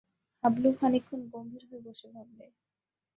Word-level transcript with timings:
হাবলু 0.43 0.69
খানিকক্ষণ 0.79 1.21
গম্ভীর 1.33 1.63
হয়ে 1.69 1.85
বসে 1.87 2.07
ভাবলে। 2.13 2.45